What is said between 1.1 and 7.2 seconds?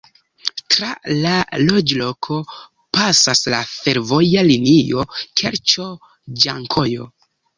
la loĝloko pasas la fervoja linio Kerĉo-Ĝankojo.